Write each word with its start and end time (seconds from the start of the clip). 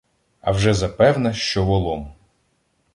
А 0.41 0.51
вже 0.51 0.73
запевне 0.73 1.33
що 1.33 1.65
волом: 1.65 2.13